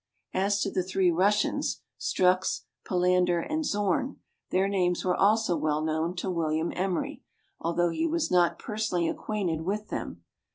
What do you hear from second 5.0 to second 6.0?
were also well